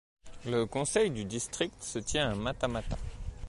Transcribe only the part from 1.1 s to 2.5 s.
du district se tient à